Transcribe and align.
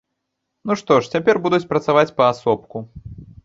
Ну, 0.69 0.77
што 0.81 0.97
ж, 1.01 1.11
цяпер 1.17 1.41
будуць 1.45 1.69
працаваць 1.75 2.09
паасобку. 2.23 2.87